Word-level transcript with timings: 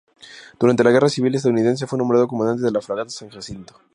Durante 0.59 0.83
la 0.83 0.89
Guerra 0.89 1.09
Civil 1.09 1.35
Estadounidense 1.35 1.85
fue 1.85 1.99
nombrado 1.99 2.27
comandante 2.27 2.63
de 2.63 2.71
la 2.71 2.81
fragata 2.81 3.11
San 3.11 3.29
Jacinto. 3.29 3.79